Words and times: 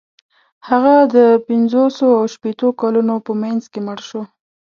هغه 0.67 0.95
د 1.15 1.17
پنځوسو 1.47 2.07
او 2.19 2.23
شپیتو 2.33 2.67
کلونو 2.81 3.15
په 3.25 3.31
منځ 3.41 3.61
کې 3.71 3.79
مړ 3.85 3.99
شو. 4.07 4.21